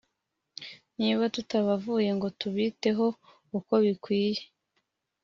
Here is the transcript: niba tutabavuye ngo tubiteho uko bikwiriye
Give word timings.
niba 0.97 1.23
tutabavuye 1.35 2.09
ngo 2.17 2.27
tubiteho 2.39 3.05
uko 3.57 3.73
bikwiriye 3.83 4.43